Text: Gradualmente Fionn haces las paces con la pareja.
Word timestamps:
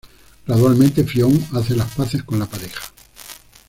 Gradualmente 0.47 1.03
Fionn 1.03 1.45
haces 1.53 1.77
las 1.77 1.93
paces 1.93 2.23
con 2.23 2.39
la 2.39 2.47
pareja. 2.47 2.81